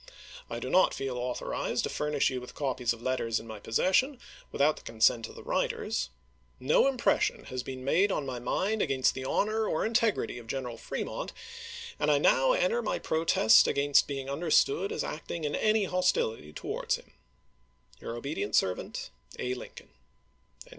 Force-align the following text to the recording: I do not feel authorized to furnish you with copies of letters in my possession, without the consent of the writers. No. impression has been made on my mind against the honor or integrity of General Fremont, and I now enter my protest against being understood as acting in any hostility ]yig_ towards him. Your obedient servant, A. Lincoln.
I 0.49 0.57
do 0.59 0.67
not 0.71 0.95
feel 0.95 1.15
authorized 1.19 1.83
to 1.83 1.89
furnish 1.91 2.31
you 2.31 2.41
with 2.41 2.55
copies 2.55 2.91
of 2.91 3.03
letters 3.03 3.39
in 3.39 3.45
my 3.45 3.59
possession, 3.59 4.19
without 4.51 4.75
the 4.77 4.81
consent 4.81 5.29
of 5.29 5.35
the 5.35 5.43
writers. 5.43 6.09
No. 6.59 6.87
impression 6.87 7.43
has 7.43 7.61
been 7.61 7.83
made 7.83 8.11
on 8.11 8.25
my 8.25 8.39
mind 8.39 8.81
against 8.81 9.13
the 9.13 9.23
honor 9.25 9.67
or 9.67 9.85
integrity 9.85 10.39
of 10.39 10.47
General 10.47 10.75
Fremont, 10.77 11.33
and 11.99 12.09
I 12.09 12.17
now 12.17 12.53
enter 12.53 12.81
my 12.81 12.97
protest 12.97 13.67
against 13.67 14.07
being 14.07 14.27
understood 14.27 14.91
as 14.91 15.03
acting 15.03 15.43
in 15.43 15.55
any 15.55 15.83
hostility 15.83 16.51
]yig_ 16.51 16.55
towards 16.55 16.95
him. 16.95 17.13
Your 17.99 18.15
obedient 18.15 18.55
servant, 18.55 19.11
A. 19.37 19.53
Lincoln. 19.53 19.89